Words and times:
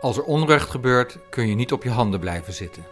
Als 0.00 0.16
er 0.16 0.22
onrecht 0.22 0.70
gebeurt, 0.70 1.18
kun 1.28 1.48
je 1.48 1.54
niet 1.54 1.72
op 1.72 1.82
je 1.82 1.90
handen 1.90 2.20
blijven 2.20 2.52
zitten. 2.52 2.84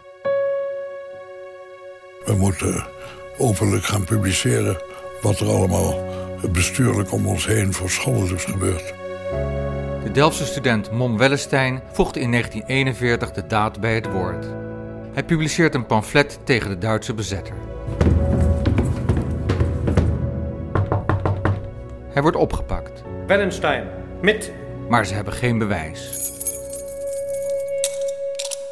We 2.24 2.34
moeten 2.36 2.86
openlijk 3.38 3.84
gaan 3.84 4.04
publiceren 4.04 4.82
wat 5.22 5.40
er 5.40 5.48
allemaal 5.48 6.04
bestuurlijk 6.52 7.12
om 7.12 7.26
ons 7.26 7.46
heen 7.46 7.72
voor 7.72 7.90
schande 7.90 8.38
gebeurt. 8.38 8.94
De 10.04 10.10
Delftse 10.12 10.44
student 10.46 10.90
Mom 10.90 11.18
Wellestein 11.18 11.82
voegde 11.92 12.20
in 12.20 12.30
1941 12.30 13.32
de 13.32 13.46
daad 13.46 13.80
bij 13.80 13.94
het 13.94 14.12
woord. 14.12 14.46
Hij 15.12 15.24
publiceert 15.24 15.74
een 15.74 15.86
pamflet 15.86 16.38
tegen 16.44 16.70
de 16.70 16.78
Duitse 16.78 17.14
bezetter. 17.14 17.54
Hij 22.08 22.22
wordt 22.22 22.36
opgepakt. 22.36 23.02
Wellenstein, 23.26 23.88
met. 24.22 24.52
Maar 24.88 25.06
ze 25.06 25.14
hebben 25.14 25.32
geen 25.32 25.58
bewijs. 25.58 26.34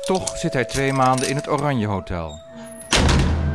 Toch 0.04 0.38
zit 0.38 0.52
hij 0.52 0.64
twee 0.64 0.92
maanden 0.92 1.28
in 1.28 1.36
het 1.36 1.48
Oranje 1.48 1.86
Hotel. 1.86 2.40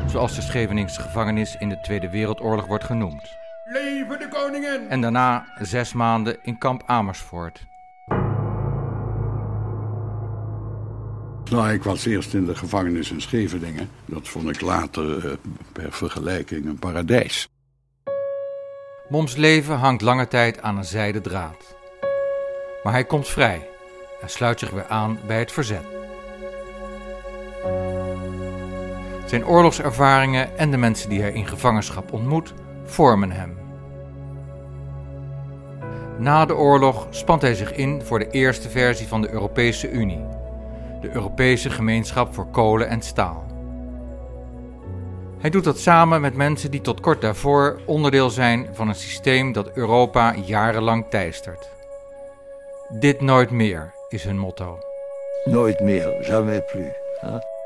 Zoals 0.07 0.35
de 0.35 0.41
Scheveningse 0.41 1.01
gevangenis 1.01 1.55
in 1.59 1.69
de 1.69 1.79
Tweede 1.81 2.09
Wereldoorlog 2.09 2.65
wordt 2.65 2.83
genoemd. 2.83 3.37
Leven 3.63 4.19
de 4.19 4.27
koningin! 4.27 4.89
En 4.89 5.01
daarna 5.01 5.45
zes 5.61 5.93
maanden 5.93 6.37
in 6.41 6.57
kamp 6.57 6.83
Amersfoort. 6.85 7.65
Nou, 11.49 11.73
ik 11.73 11.83
was 11.83 12.05
eerst 12.05 12.33
in 12.33 12.45
de 12.45 12.55
gevangenis 12.55 13.11
in 13.11 13.21
Scheveningen. 13.21 13.89
Dat 14.05 14.27
vond 14.27 14.49
ik 14.49 14.61
later 14.61 15.25
uh, 15.25 15.31
per 15.73 15.91
vergelijking 15.91 16.65
een 16.65 16.79
paradijs. 16.79 17.49
Moms 19.09 19.35
leven 19.35 19.75
hangt 19.77 20.01
lange 20.01 20.27
tijd 20.27 20.61
aan 20.61 20.77
een 20.77 20.85
zijden 20.85 21.21
draad. 21.21 21.75
Maar 22.83 22.93
hij 22.93 23.05
komt 23.05 23.27
vrij 23.27 23.69
en 24.21 24.29
sluit 24.29 24.59
zich 24.59 24.69
weer 24.69 24.87
aan 24.87 25.19
bij 25.27 25.39
het 25.39 25.51
verzet. 25.51 25.98
Zijn 29.29 29.47
oorlogservaringen 29.47 30.57
en 30.57 30.71
de 30.71 30.77
mensen 30.77 31.09
die 31.09 31.21
hij 31.21 31.31
in 31.31 31.47
gevangenschap 31.47 32.13
ontmoet, 32.13 32.53
vormen 32.83 33.31
hem. 33.31 33.57
Na 36.17 36.45
de 36.45 36.55
oorlog 36.55 37.07
spant 37.09 37.41
hij 37.41 37.55
zich 37.55 37.73
in 37.73 38.01
voor 38.01 38.19
de 38.19 38.29
eerste 38.29 38.69
versie 38.69 39.07
van 39.07 39.21
de 39.21 39.31
Europese 39.31 39.91
Unie, 39.91 40.25
de 41.01 41.09
Europese 41.11 41.69
Gemeenschap 41.69 42.33
voor 42.33 42.47
Kolen 42.47 42.87
en 42.87 43.01
Staal. 43.01 43.45
Hij 45.39 45.49
doet 45.49 45.63
dat 45.63 45.79
samen 45.79 46.21
met 46.21 46.35
mensen 46.35 46.71
die 46.71 46.81
tot 46.81 46.99
kort 46.99 47.21
daarvoor 47.21 47.79
onderdeel 47.85 48.29
zijn 48.29 48.67
van 48.71 48.87
een 48.87 48.95
systeem 48.95 49.51
dat 49.51 49.71
Europa 49.73 50.35
jarenlang 50.45 51.05
teistert. 51.09 51.69
Dit 52.99 53.21
nooit 53.21 53.51
meer 53.51 53.93
is 54.07 54.23
hun 54.23 54.37
motto. 54.37 54.79
Nooit 55.45 55.79
meer, 55.79 56.25
jamais 56.25 56.61
plus. 56.71 57.57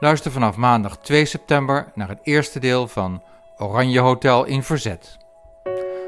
Luister 0.00 0.30
vanaf 0.30 0.56
maandag 0.56 0.98
2 0.98 1.24
september 1.24 1.92
naar 1.94 2.08
het 2.08 2.18
eerste 2.22 2.58
deel 2.58 2.88
van 2.88 3.22
Oranje 3.56 4.00
Hotel 4.00 4.44
in 4.44 4.62
Verzet. 4.62 5.16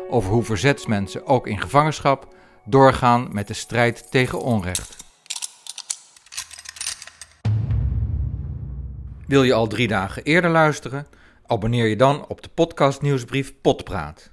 Over 0.08 0.32
hoe 0.32 0.42
verzetsmensen 0.42 1.26
ook 1.26 1.46
in 1.46 1.60
gevangenschap 1.60 2.34
doorgaan 2.64 3.28
met 3.32 3.46
de 3.46 3.54
strijd 3.54 4.10
tegen 4.10 4.40
onrecht. 4.40 4.96
Wil 9.26 9.42
je 9.42 9.54
al 9.54 9.66
drie 9.66 9.88
dagen 9.88 10.22
eerder 10.22 10.50
luisteren? 10.50 11.06
Abonneer 11.46 11.86
je 11.86 11.96
dan 11.96 12.26
op 12.26 12.42
de 12.42 12.48
podcastnieuwsbrief 12.48 13.60
Potpraat. 13.60 14.30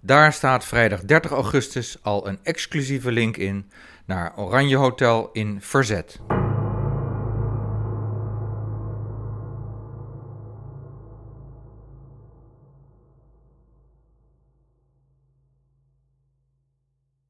Daar 0.00 0.32
staat 0.32 0.64
vrijdag 0.64 1.00
30 1.00 1.30
augustus 1.30 1.98
al 2.02 2.28
een 2.28 2.38
exclusieve 2.42 3.12
link 3.12 3.36
in 3.36 3.70
naar 4.06 4.36
Oranje 4.36 4.76
Hotel 4.76 5.30
in 5.32 5.60
Verzet. 5.60 6.20